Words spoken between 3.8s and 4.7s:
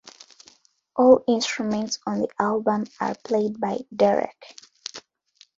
Derek.